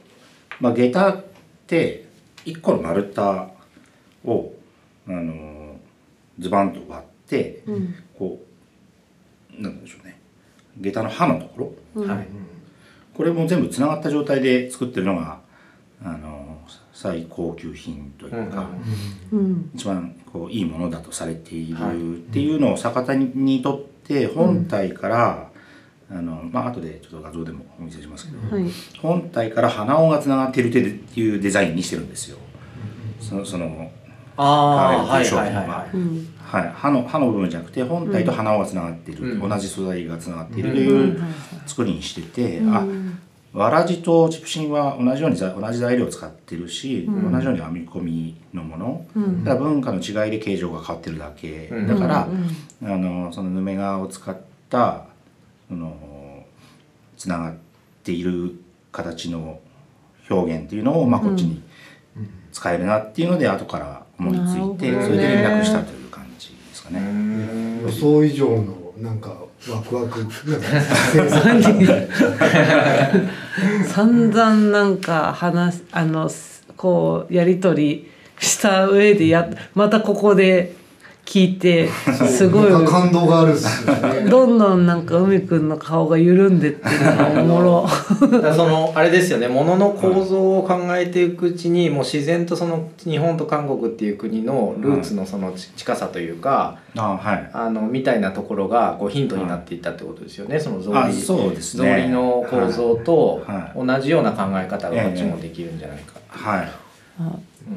[0.60, 1.24] まあ、下駄っ
[1.68, 2.06] て
[2.46, 3.52] 1個の丸太
[4.26, 4.54] を、
[5.08, 5.78] あの
[6.40, 7.96] ズバンと割って、うん。
[8.18, 8.42] こ
[9.58, 10.20] うなんでしょうね。
[10.78, 12.06] 下駄の刃のところ。
[12.06, 12.28] はい。
[13.14, 15.40] これも全部つながった状態で作ってるのが
[16.04, 16.58] あの
[16.94, 18.70] 最高級品というか、
[19.32, 19.72] うん。
[19.76, 25.49] 一番こういいものだとされているっていうのを逆手にとって本体から、
[26.12, 28.66] あのまあ後でちょっと画像でもお見せしますけど、はい。
[29.02, 30.72] 本体から鼻緒がつながっているっ
[31.14, 32.38] ていうデザインにしてるんですよ。
[33.20, 33.92] そのその
[34.38, 35.68] ああははいいはいはい。
[35.68, 36.28] はいうん。
[36.40, 39.50] はい、刃の刃の部分じゃなくて本体と鼻緒がつながっている、うん。
[39.50, 40.76] 同じ素材がつながっているうん。
[40.76, 41.22] という
[41.68, 42.86] 作りにしてて、あ
[43.52, 47.32] わらじとチプシンは同じようにざ同じ材料を使ってるし、うん。
[47.32, 49.44] 同じように編み込みのもの、うん。
[49.44, 51.88] ただ文化の違いで形状が変わってるだけ、うん。
[51.88, 52.28] だから、
[52.82, 52.94] うん。
[52.94, 54.38] あのそのヌメ革を使っ
[54.70, 55.06] た
[55.70, 55.96] その
[57.16, 57.56] つながっ
[58.04, 58.60] ている
[58.92, 59.60] 形の
[60.30, 61.62] 表現っていうのを、まあ、こっちに
[62.52, 64.42] 使えるなっていうので後から思いつい
[64.80, 67.00] て、それで連絡したという感じですかうね。
[67.00, 69.30] ん予想以上のなんか
[69.70, 70.26] ワクワク
[73.88, 76.30] 散々なんか話あの
[76.76, 80.76] こうやり取りした上でやまたここで
[81.30, 82.88] 聞いてすごい。
[82.88, 84.28] 感動があるっすよね。
[84.28, 87.88] どんどんなんか海くんの顔が緩んでってるのがおもろ。
[88.56, 89.48] そのあれですよね。
[89.48, 97.50] 物の構造を考えていくうちにもう自然とその日本と韓国っていう国のルーツのそのち近さというかあはい。
[97.54, 100.60] あのみたいなところがこうヒントになっていったってことですよね。
[100.60, 106.16] その草あ履そうです草ね履の構造とは同じような考え方がこっちもできるんじゃないか。
[106.28, 106.72] はい。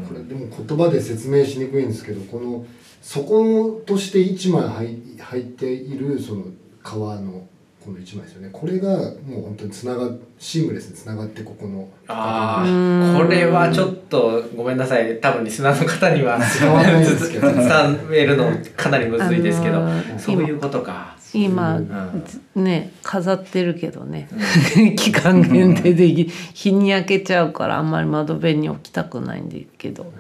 [0.09, 2.65] これでも言葉で説明しにくいんですけどこの
[3.03, 6.45] 底として1枚入入っているその
[6.83, 7.47] 革の
[7.85, 8.51] この1枚ですよね。
[8.53, 8.91] これが
[9.27, 11.89] もう本当につながシームレスにつながってここの。
[12.07, 13.17] あうん。
[13.17, 15.21] あこれはちょっとごめんなさい。
[15.21, 17.67] 多分リスナーの方には伝わらないですけど伝
[18.13, 21.17] えるのかなりむずいですけど、あのーそういうことか。
[21.35, 22.65] 今うん。
[22.65, 24.29] ね飾ってるけどね。
[24.97, 30.13] 期間限定で日に焼けちゃうからあんまり窓辺に置きたくないんだけど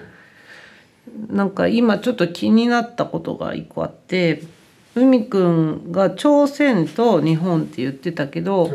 [1.28, 4.42] なんか今ちょっと気になったことが一個あって
[4.94, 8.70] 海くんが朝鮮と日本って言ってたけど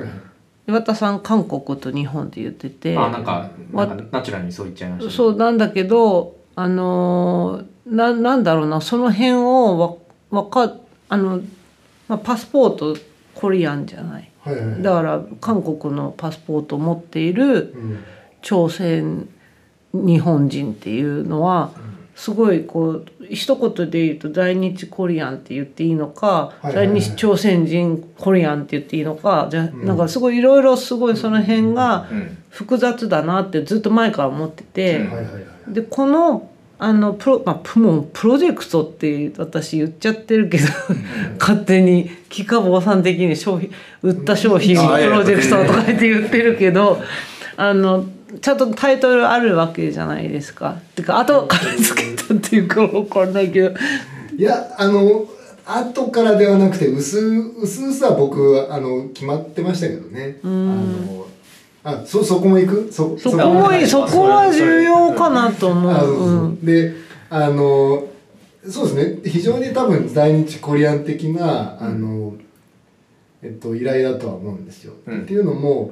[0.67, 5.15] 岩田さん韓国と日本って言っててあなんかナチュラルにそう言っちゃいました、ね。
[5.15, 10.75] そうなんだけどあのーななんだろうなその辺をわわか
[11.07, 11.41] あの、
[12.09, 12.97] まあ、パスポート
[13.33, 14.29] コリアンじゃない。
[14.41, 14.81] はいはいはい。
[14.81, 18.03] だから韓国のパスポートを持っているうん。
[18.41, 19.27] 朝鮮
[19.93, 21.71] 日本人っていうのは
[22.17, 29.85] すごいこう一言で言うと在日コリアンって言っていいのか、在日朝鮮人コリアンって言っていいのかじゃん。
[29.85, 32.37] なんかすごいいろいろすごいその辺がうん。
[32.49, 35.05] 複雑だなってずっと前から思ってて。
[35.67, 36.49] でこの
[36.79, 40.65] あのプロ、まあ、プもうプロジェクトって私言っちゃってるけど
[41.39, 43.71] 勝手に木か坊さん的に商品
[44.03, 47.01] 売った商品をプロジェクトとか言って言ってるけど
[47.57, 48.05] あの
[48.41, 50.79] ちゃんとタイトルあるわけじゃないですか。
[50.95, 53.75] てか後からつけたっていうか分かんないけど。
[54.37, 55.25] いやあの
[55.65, 57.19] 後からではなくて薄
[57.61, 60.39] 薄々は僕あの決まってましたけどね。
[60.43, 61.25] あの
[61.83, 62.91] あそそこも行く？
[62.91, 66.15] そそこもそこは重要かなと思あそうう。
[66.15, 66.27] そう。
[66.27, 66.65] うん。
[66.65, 66.93] で
[67.29, 68.07] あの
[68.69, 69.29] そうですね。
[69.29, 72.35] 非常に多分在日コリアン的なあの、
[73.41, 74.93] えっと、依頼だとは思うんですよ。
[75.05, 75.21] うん。
[75.21, 75.91] っていうのも、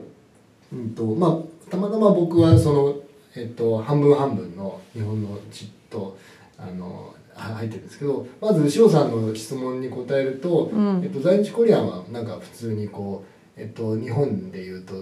[0.73, 1.37] うんとまあ、
[1.69, 2.95] たまたま僕はその、
[3.35, 6.17] えっと、半分半分の日本の血と
[6.57, 13.25] あのは入ってるんですけどまず塩さんの質問に答えると、うんえっと、在日コリアンはなんか普通にこ
[13.57, 14.93] う、えっと、日本でいうと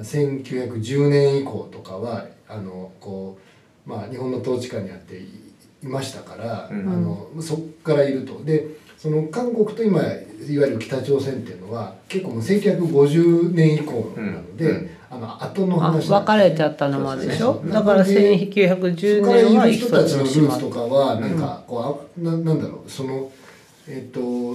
[0.00, 3.38] 1910年以降とかはあのこ
[3.86, 5.24] う、まあ、日本の統治下にあってい
[5.82, 8.44] いましたから、うんあのそこからいると。
[8.44, 10.14] でその韓国と今いわ
[10.46, 14.90] ゆる北朝鮮っていうのは結構もう1950年以降なので、うん。
[15.10, 17.60] あの後のあ話なん別れちゃったのもあるでしょ？
[17.66, 22.90] だからなので1910そこから年はい一る人たちのルつの島ーツとかはなんかこうあななんだろう。
[22.90, 23.32] その
[23.88, 24.54] えっと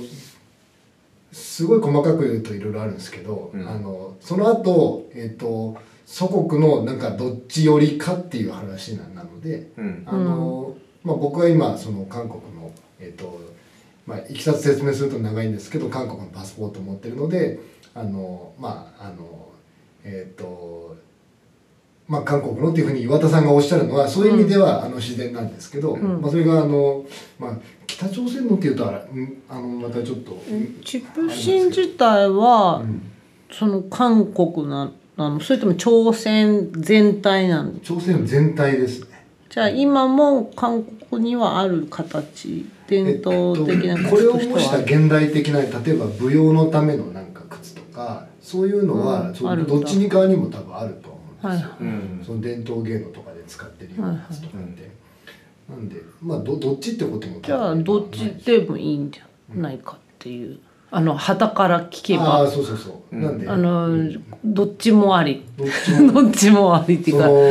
[1.33, 3.67] すごい細かく言うといろいろあるんですけど、うん。
[3.67, 10.03] あのその後えっと祖国のなんかどっち寄りかっていう話ななのでうん。
[10.05, 13.56] あの、まあ、僕は今その韓国のえっと
[14.07, 17.59] まあいきさつ説明すると長いんですけど韓国のパスポートを持ってるので
[17.93, 19.49] あのまああの
[20.03, 20.95] えっ、と
[22.07, 26.21] まあ韓国のっていうふうに岩田さんがおっしゃるのはそういう意味では、あの自然なんですけど、ん。
[26.21, 27.05] まあ、それがあの、
[27.37, 30.37] まあ、北朝鮮のっていうとあらんあのまたちょっと、
[30.85, 33.01] チップシン自体は、うん。
[33.51, 35.39] その韓国ななの？
[35.39, 39.25] それとも朝鮮全体なの朝鮮全体ですね。
[39.49, 42.65] じゃあ今も韓国にはある形？
[42.87, 54.89] 伝統的なえっとこれを模した現代的な例えば舞踊のためのなんか靴とかそういうのは、そううんどっちに側にも多分あると思うんですよ、はいうんその伝統芸能とかで使ってるようなやつとかって、
[55.69, 63.21] なんでまあどどっちってこともじゃあどっちでもいいんじゃないかっていうあの旗から聞けああばそうそうそう、うん。
[63.21, 63.49] なんで？
[63.49, 63.89] あの
[64.45, 65.43] どっちもあり。
[65.57, 65.65] ど
[66.29, 66.73] っちも。
[66.75, 67.23] ありっていか。
[67.23, 67.41] そうの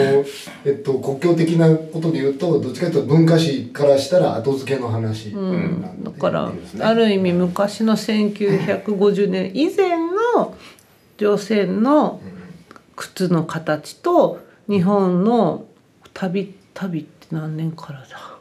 [0.64, 10.55] えっと国境的なことで言うとどっちかというと文化史からしたら後付けの話うなんだからある意味昔の1950年以前の
[11.18, 12.20] 女性の
[12.94, 15.66] 靴の形と日本の
[16.14, 18.36] 旅旅って何年からだ？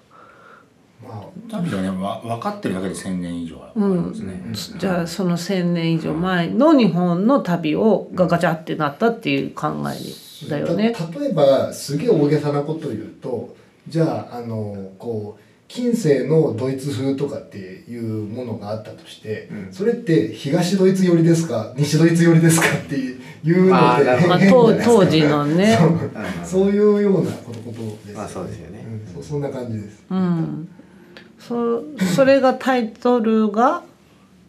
[1.07, 4.15] まあ多分ねわ分かってるだけで1,000年以上あるんで
[4.55, 4.79] すね。
[4.79, 10.91] じゃあその1,000年以上前の日本の旅をがガチャってなったっていう考えだよね。
[10.91, 13.55] た例えばすげえ大げさなことを言うと
[13.87, 19.73] じゃああのこう近世のドイツ風とかっていうものがあったとして、うん。
[19.73, 21.73] それって東ドイツ寄りですか？
[21.75, 22.67] 西ドイツ寄りですか？
[22.67, 25.75] っていうので変じゃない当当時のね。
[26.45, 26.63] そう。
[26.63, 28.85] そういうようなことことです、まあそうですよね。
[29.15, 29.23] うん。
[29.23, 30.03] そそんな感じです。
[30.07, 30.69] うん、
[31.47, 31.83] そ
[32.15, 33.83] それがタイトルが？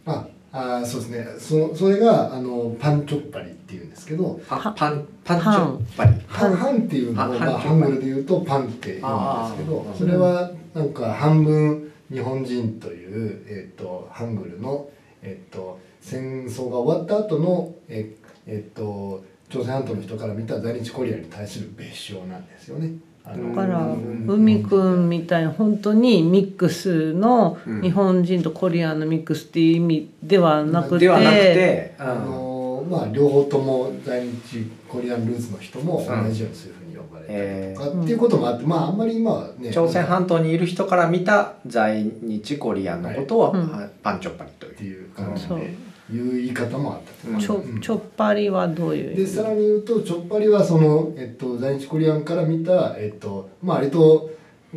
[0.06, 1.26] ああーそうですね。
[1.38, 4.40] そそれがあのパンチョッパリっていうんですけど。
[4.48, 6.14] パンパンパンチョッパリ。
[6.28, 6.56] パン。
[6.56, 9.14] ハンっていうのを、まあ、ハングルで言うとパンって言う
[9.48, 14.88] んですけどそれはなんか半分日本人という、えっとハングルの、
[15.22, 18.14] えっと戦争が終わった後のえ
[18.46, 22.92] えっと朝鮮半島の人から見た在日コリアンに対する別称なんですよね。
[23.26, 24.24] だからうん。
[24.28, 27.82] 海くんみたいに本当にミックスのうん。
[27.82, 43.56] 日本人とコリアンのミックスっていう意味ではなくてではなくて、あのまあ両方とも在日コリアンルーツの人も同じようにそういうふうに呼ばれたりとか、うんっていうこともあってまああんまり今はね朝鮮半島にいる人から見た在日コリアンのことを、
[44.02, 45.06] パンチョッパリという。
[45.16, 47.32] 感じでいう言い方もあったと。
[47.32, 47.40] うん。
[47.40, 54.30] ちょちょっぱりはどういうでさらに言うとちょっぱりはその、えっと、在日コリアンから見た、えっとまあ、割と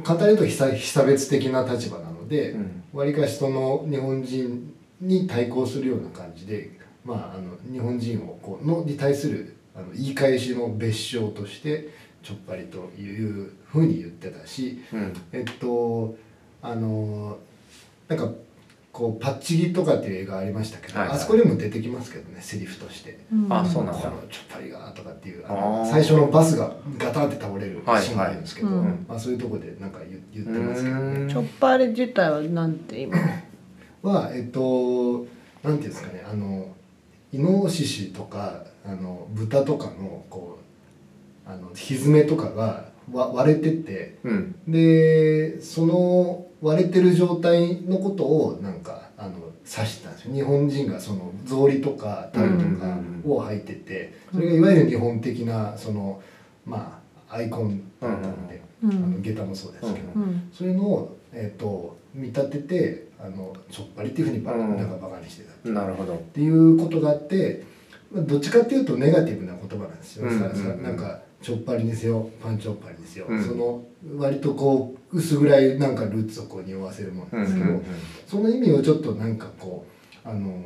[0.03, 2.83] 簡単に言うと被差被差別的な立場なのでうん。
[2.93, 6.71] わり、かしその日本人に対抗するような感じで、
[7.05, 11.89] まあ、あの日本人をこうのに対するあの言い返しの別称として
[12.23, 15.13] ちょっぱりというふうに言ってたし、うん。
[15.31, 16.17] えっと
[16.61, 17.37] あの
[18.07, 18.31] なんか
[18.91, 21.17] こう「パッチギ」とかっていう映画ありましたけど、はいはい。
[21.17, 23.19] あそこでも出てきますけどねセリフとして。
[23.31, 23.53] うん。
[23.53, 23.99] あそうなんだ。
[23.99, 25.43] このちょっぱりがとかっていう
[25.89, 31.31] 最初のバスがガタンって倒れるはいシーンがあるんですけど、はいうんまあ、そういうところでなんか言言ってますけどね。
[31.31, 33.17] ちょっぱり自体はなんて今？
[34.01, 35.25] はえっと
[35.63, 36.67] なんていうんですかねあの
[37.31, 40.57] イノシシとかあの豚とかのこ
[41.45, 44.55] うあの蹄とかがわ割れててうん。
[44.67, 48.78] でその割れてる状態のことをなん
[49.77, 50.33] 指してたんですよ。
[50.33, 56.21] 日本人がその草履とかタルとかを履いててそれがいわゆる日本的なその
[56.65, 60.49] まあアイコンだったので、うんあの下駄もそうですけど、うん。
[60.53, 64.77] そういうのを、えー、と見立ててあのちょっぱりっていうふうにバカ,、うん。
[64.77, 66.15] なんかバカにしてたっなるほど。
[66.33, 67.63] ていうことがあって、
[68.11, 73.43] まあ、どっちかっていうとネガティブな言葉なんですよ、なんかちょっぱりにせよパンチョッパリにせよ、うん。
[73.43, 73.83] その
[74.17, 77.81] 割とこう薄暗いなんかルーツをこう匂わせるものなんですけど、
[78.27, 79.85] その意味をちょっとなんかこ
[80.25, 80.61] うあの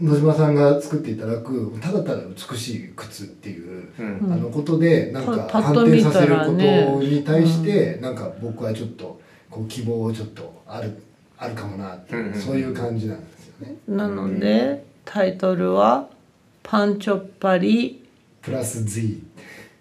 [0.00, 4.18] 野島さんが作っていただくただただ美しい靴っていう、うん。
[4.18, 11.02] うんあのことでなんか反転させることに対して、なんか僕はちょっとこう希望をちょっとある
[11.38, 12.40] あるかもなっていう、うんうん。
[12.40, 13.76] そういう感じなんですよね。
[13.88, 16.08] なのでタイトルは
[16.64, 18.02] 「パンチョッパリ。
[18.42, 19.25] プラス Z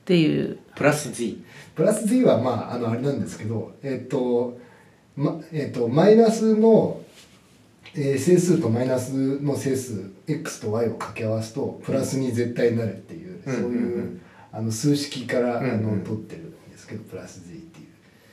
[0.05, 0.59] っていう。
[0.75, 1.37] プラス Z。
[1.73, 4.59] プラス Z はまああのあれなんですけどえっ、と
[5.15, 7.01] まえっ、とマイナスの、
[7.95, 13.55] えー整数とマイナスの整数 x と y を掛け合わすとプラスに絶対になるっていう、うん。
[13.55, 14.21] そういう、うんうん
[14.51, 17.59] あの数式から、うんうんあの取ってるんですけどプラス Z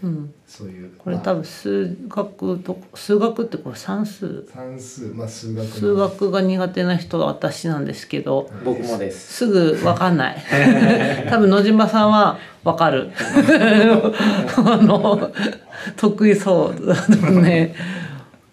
[0.03, 0.35] ううん。
[0.47, 4.47] そういうこれまあ多分数学と数学ってこれ算数？
[4.53, 5.71] 算数まあ数学の。
[5.71, 9.35] 数学が苦手な人は私なんですけど僕もです。
[9.35, 10.37] すぐ分かんない。
[11.31, 13.11] 多分野島さんは分かる。
[14.57, 15.33] あの
[15.97, 17.75] 得意そうだね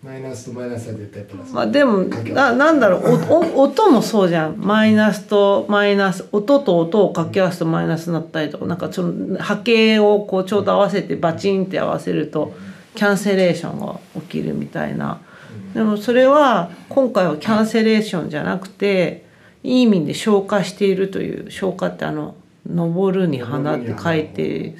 [0.09, 1.53] マイナスとマイナスは絶対プラス。
[1.53, 1.99] まあでも
[2.33, 4.55] ななんだろうおお 音もそうじゃん。
[4.57, 12.53] マイナスとマイナス音と音を掛け合わすとマイナスになったりとかなんかその波形をこうちょうど合わせてバチンって合わせると
[12.95, 15.19] キャンセレーションが起きるみたいな。
[15.75, 19.25] でもそれは今回はキャンセレーションじゃなくて
[19.63, 22.33] いい意味で消化しているという消化ってあの
[22.67, 24.75] 「登るに花」って書いて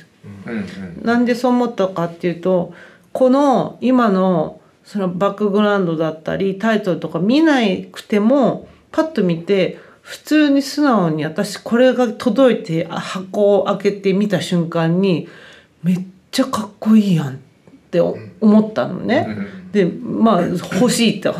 [1.03, 2.73] なんでそう思ったかっていうと
[3.13, 4.58] この今の
[4.89, 7.59] そのバックグラウンドだったりタイトルとか見な
[7.91, 15.27] くてもパッと見て普通に素直に私これが届いてあ箱を開けて見た瞬間に
[15.83, 17.37] めっちゃかっこいいやんっ
[17.91, 19.27] てお思ったのね。
[19.71, 21.35] でまあ欲しいと。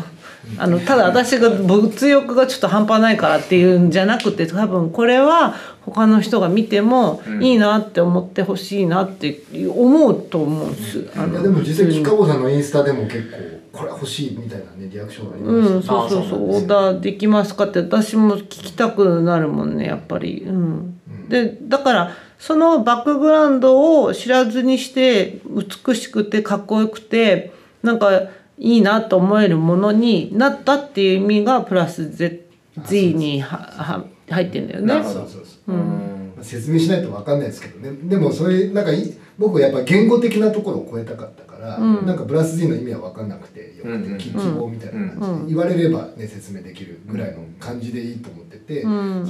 [0.58, 11.10] あのただ私が物欲がちょっと半端ないからっていうんじゃなくて多分これは他の人が見てもいいなって思ってほしいなって思うと思うんです。
[11.16, 20.42] あのでも実際北尾さんのインスタでも結構これ欲しいみたいなねリアクションがありうん、ましたね、そうそうそうオーダーできますかって私も聞きたくなるもんねやっぱり。
[20.46, 20.98] うん、
[21.28, 25.40] でだからそのバックグラウンドを知らずにして
[25.86, 28.28] 美しくてかっこよくてなんか
[28.60, 32.46] いいなと思えるものになったっていう意味がプラス Z,
[32.84, 35.02] Z にはは入ってんだよね。
[35.02, 37.96] そうそうそう、まあ説明しないと分かんないですけどね。
[38.04, 48.88] でもそれなんかい僕はやっぱ言語的なところを超えたかったから、なんかプラス Z の意味は分かんなくてよくて、うんうん希望みたいな感じで、言われればね説明できるぐらいの感じでいいと思ってて、そ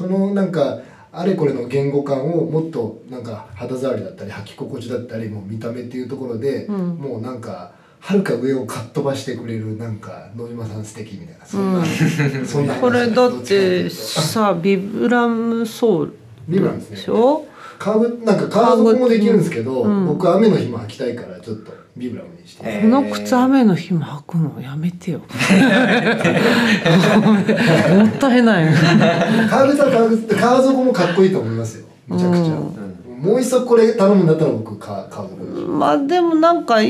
[0.09, 0.81] のなんか
[1.13, 11.47] あれこれの言語感をもっとなんか肌触りだったり履き心地だったりもう見た目っていうところで、もうなんかはるか上をかっ飛ばしてくれるなんか野島さん素敵みたいな。
[11.47, 11.85] そんな、
[12.47, 13.95] そんな話これだってと。
[13.95, 16.13] さビブラムソウル
[16.49, 16.97] ビブラムですね。
[16.97, 17.47] でしょ
[17.79, 24.61] 革靴なんか革底もできるんですけど、僕雨の日も履きたいからちょっとビブラムにして、へこの靴雨の日も履くの？
[24.61, 25.21] やめてよ。
[25.21, 25.29] もっ
[28.19, 28.75] たいない。
[29.49, 31.87] 革靴は革靴で革底もかっこいいと思いますよ。
[32.07, 35.37] むちゃくちゃ、もう一足これ頼むんだったら僕革革底
[35.69, 36.83] まあでもなんか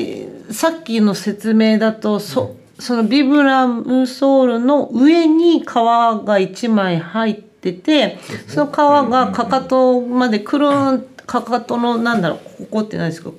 [0.51, 13.31] さっきの説明だとそそのビブラムソールの上に皮が一枚入っててその皮がかかとまでくるんかかとのなんだろうここって何ですか？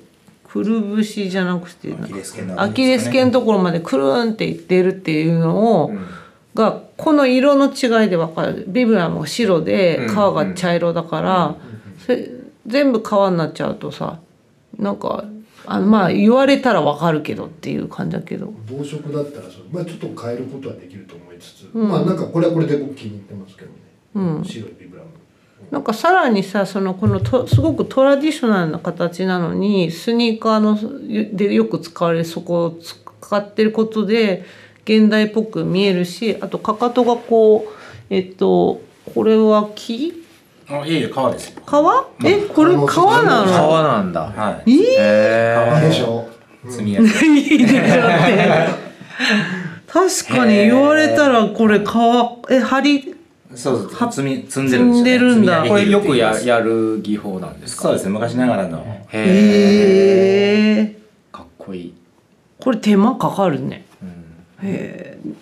[0.44, 5.92] くるぶしじゃなくてアキレス腱のアキレス腱のところまでくるんっていってるっていうのを、
[6.54, 8.64] がこの色の違いで分かる。
[8.68, 11.56] ビブラムが白で皮が茶色だから、
[12.66, 14.18] 全部皮になっちゃうとさ
[14.78, 15.24] なんか
[15.66, 18.52] あまあ言われたら分かるけどっていう感じだけど。
[18.68, 25.08] 同色だったらそう、まあ、ちょっと変えることはできると思いつつ、まあなんかこれはこれで僕気に入ってますけどね、白いビブラム。
[25.70, 32.78] なんかさらにさそのこのとすごくトラディショナルな形なのにスニーカーのでよく使われるそこを
[33.20, 34.44] 使ってることで
[34.84, 37.72] 現代っぽく見えるしあとかかとがこう
[38.10, 38.82] えっと
[39.14, 40.22] これは木？
[40.80, 41.50] あいえいえ革です。
[41.50, 43.52] よ革えこれ革なの？
[43.52, 44.20] 革なんだ。
[44.22, 44.70] はい。
[44.70, 46.28] へいいでしょ。
[46.68, 47.88] 積みやすいいいでしょって。
[49.86, 53.14] 確かに言われたらこれ革え針
[53.54, 54.12] そうそう。
[54.12, 55.64] 積み積んでるんですよ、ね、積んでるんだ。
[55.68, 57.82] これよくやるやる技法なんですか？
[57.82, 58.10] そうですね。
[58.10, 58.78] 昔ながらの。
[59.12, 60.96] へえ
[61.30, 61.84] かっこいい。
[61.88, 61.94] い
[62.58, 63.84] これ手間かかるね。
[64.62, 65.32] へえ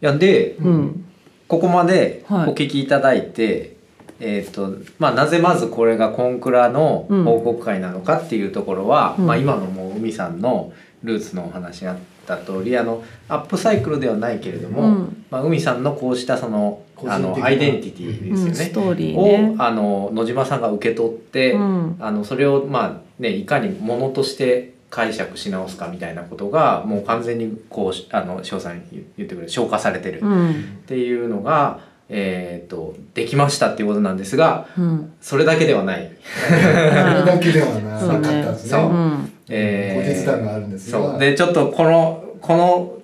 [0.00, 1.02] やでうん。
[1.48, 2.54] ここまでおはい。
[2.54, 3.75] 聞きいただいて、
[4.18, 9.26] えーとまあ、なぜまずこれがコンクラの報告会なのかっていうところは、うん。
[9.26, 15.26] まあ、今のもう海さんのルーツのお話にあった通りあのアップサイクルではないけれども、うん。
[15.30, 19.54] まあ、海さんのこうしたその個人的なあのアイデンティティですよね、うんストーリーね。
[19.58, 21.96] をあの野島さんが受け取って、うん。
[22.00, 30.50] あのそれをまあねいかにものとして解釈し直すかみたいなことがもう完全にこうあの翔さん言ってくれる消化されてるうん。
[30.50, 30.54] っ
[30.86, 35.12] ていうのが、えー、とできましたっていうことなんですがうん。
[35.20, 36.12] それだけではない。
[36.22, 38.86] それだけではなかったんですそうね。
[38.88, 38.92] う。
[38.92, 39.32] ん。
[39.48, 40.98] えーがあるんですが。
[40.98, 41.18] そう。
[41.18, 42.98] でちょっとこのこの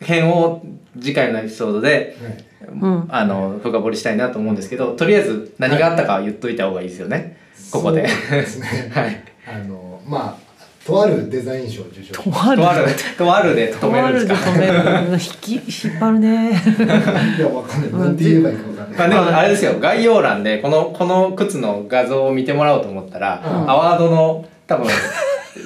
[0.00, 0.62] 辺を
[1.00, 2.44] 次回のエピソードで、はい。
[2.72, 3.06] うん。
[3.08, 7.38] あの深掘りしたいなと思うんですけどとりあえず何があったかは言っといた方がいいですよね、
[7.70, 8.08] ここで。
[8.08, 8.90] そうですね。
[8.92, 9.22] はい。
[9.46, 10.47] あのまあ
[10.88, 12.14] とあるデザイン賞を受賞。
[12.14, 12.62] しとまある。
[12.62, 12.86] とある。
[13.18, 14.50] とあるで止とあめるんですか？
[14.52, 15.12] るで止める。
[15.12, 15.52] 引き
[15.86, 16.50] 引っ張るね。
[17.38, 17.92] いやわかんない。
[17.92, 18.98] なんて言えばいいかわかんない。
[19.10, 19.74] まあでもあれですよ。
[19.78, 23.70] 概要欄でこのこの靴の画像を見てもらおうと思ったら、うん。
[23.70, 24.86] アワードの多分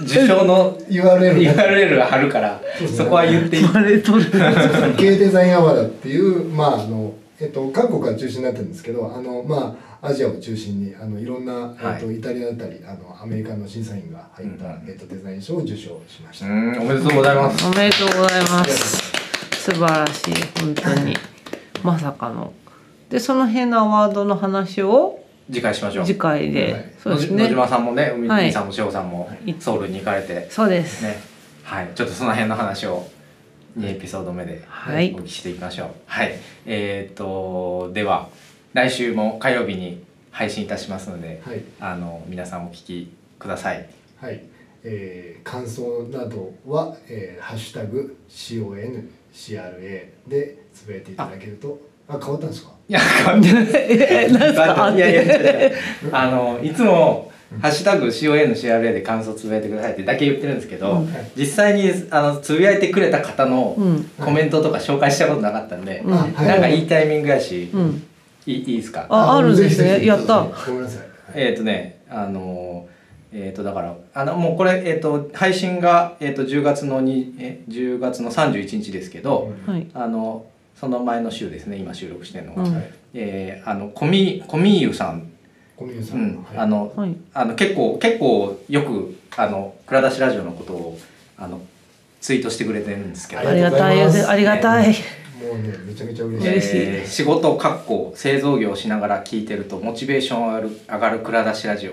[0.04, 2.88] 受賞の URL が URL が貼るからね。
[2.88, 3.68] そこは言っていい。
[3.72, 4.30] あれ取る。
[4.98, 11.76] K デザインアワードっていうまああのえっと韓国が中心になってるんですけどあのまあアジアを中心にあのいろんな、はい。
[11.94, 14.84] えっとイタリアだったりあのアメリカの審査員が入った、うん。
[14.88, 16.46] えっとデザイン賞を受賞しました。
[16.46, 17.64] うんおめでとうございます。
[17.64, 19.12] おめでとうございます。
[19.62, 21.16] 素晴らしい本当に。
[21.84, 22.52] まさかの。
[23.10, 26.04] でその辺のアワードの話を次回しましょう。
[26.06, 26.82] 次回で、はい。
[26.82, 27.48] 野そうですね。
[27.48, 28.52] 島さんもね海はい。
[28.52, 29.30] さんも翔さんも
[29.60, 30.48] ソウルに行かれて。
[30.50, 31.20] そうです、ね。
[31.62, 31.90] はい。
[31.94, 33.06] ちょっとその辺の話を
[33.78, 35.14] 2エピソード目ではい。
[35.14, 35.88] お聞きしていきましょう。
[36.06, 36.34] はい。
[36.66, 38.28] えっ、とでは
[38.72, 41.62] 来週も火曜日に配信いたしますので、はい。
[41.80, 43.86] あの皆さんお聞きください。
[44.16, 44.40] はい、
[44.84, 51.78] えー感想などは、えーハッシュタグ CONCRA でつぶやいていただけると。
[52.08, 52.72] あ変わったんですか？
[52.88, 53.66] いや変わってない。
[53.90, 54.94] えなんすか？
[54.94, 55.72] いやいや違う違う
[56.12, 61.08] あのいつも「ハッシュタグ #CONCRA」で感想つぶやいてくださいってだけ言ってるんですけど、うん。
[61.36, 64.04] 実際にあのつぶやいてくれた方のうん。
[64.18, 66.10] コメントとか紹介したことなかったんで、うん。
[66.10, 68.02] なんかいいタイミングやし、うん
[68.46, 69.06] いいいいですか？
[69.08, 70.04] ああるんですね。
[70.04, 70.44] やった。
[70.44, 71.10] ごめんなさい、はい。
[71.48, 72.88] えっ、とねあの
[73.32, 79.86] えっ、とだからあのもうこれ、えー、と配信が、えー、と10月のにえ10月の31日ですけど、はい。
[79.94, 82.74] あのその前の週ですね今収録してるのが、うん。
[82.74, 85.30] はいえーあのコミコミーユさん。
[85.76, 86.32] 小宮さ、うん。
[86.34, 86.58] んはい。
[86.58, 87.16] あのはい。
[87.34, 90.98] あの結構結構よくあの蔵出しラジオのことを
[91.38, 91.60] あの
[92.20, 94.94] ツイートしてくれてるんですけど、ありがたいありがたい
[95.42, 96.50] もうねめちゃめちゃ嬉しい。
[96.52, 96.76] 嬉しい。
[96.76, 101.92] えー仕事かっこ製造業をしながら聞いてるとモチベーション上がる上がる蔵出しラジオ。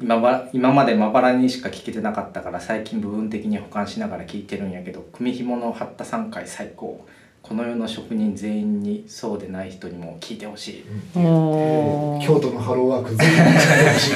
[0.00, 7.06] 今ば今までまばらにしか聞けてなかったから最近部分的に保管しながら聞いてるんやけど組紐の貼った3回最高。
[7.42, 10.84] この世の職人全員にそうでない人にも聞いてほしい。
[11.18, 13.52] おー京都のハローワークぜひやって
[13.90, 14.08] ほし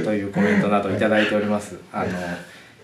[0.00, 0.04] い。
[0.04, 1.76] というコメントなどいただいております。
[1.92, 2.10] あの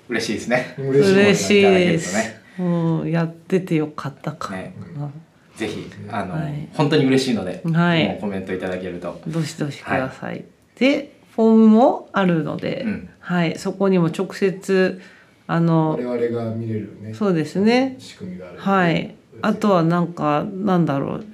[0.09, 0.75] 嬉しいですね。
[0.79, 1.63] 嬉しい。
[1.63, 4.75] ですうんやっててよかったかね。
[4.97, 5.11] な
[5.57, 6.69] ぜひあの、はい。
[6.75, 8.09] 本当に嬉しいので、はい。
[8.09, 9.21] もうコメントいただけると。
[9.27, 10.45] どしどしください、
[10.79, 13.09] でフォームもあるので、うん。
[13.21, 13.59] はい。
[13.59, 15.01] そこにも直接
[15.47, 17.15] あの我々が見れるね。
[17.15, 17.97] そうですね。
[17.99, 19.15] 仕組みがあるはい。
[19.43, 21.27] あとはなんかなんだろう。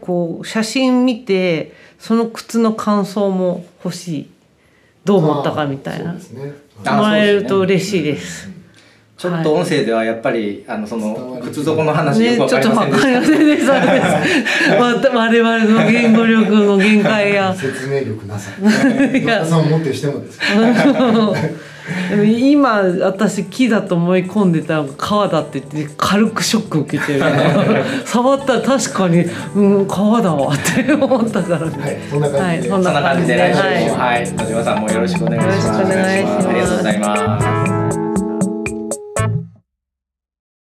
[0.00, 4.30] こう写真見てその靴の感想も欲しい。
[5.04, 6.10] どう思ったかみたいな。
[6.12, 6.52] そうですね。
[6.84, 8.55] あもらえると嬉しいです。
[9.16, 13.80] ちょっと音声ではやっぱり、あのその靴底の話ね、よくちょっとわかりませんわかでしりませんでした。
[13.80, 14.00] そうで
[15.00, 15.14] す。
[15.14, 17.54] わ我々の言語力の限界や。
[17.56, 18.50] 説明力なさ。
[18.60, 19.42] いや。
[19.42, 20.44] さんをもってしてもですか
[22.10, 27.22] でも今私木だと思い込んでたのが革だって言って軽くショック受けてる
[28.04, 31.58] 触ったら確かにうん革だわって思ったから。
[31.58, 31.70] はい。
[31.78, 35.66] ねそんな感じで、はいそんそんな感じで来週もははい、野島さんもよろしくお願いします。
[35.68, 36.48] よろしくお願いします。
[36.48, 37.85] ありがとうございます。